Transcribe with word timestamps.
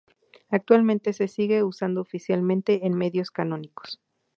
Actualmente 0.49 1.13
se 1.13 1.27
sigue 1.27 1.61
usando 1.61 2.01
oficialmente 2.01 2.87
en 2.87 2.95
medios 2.97 3.29
canónicos. 3.29 3.99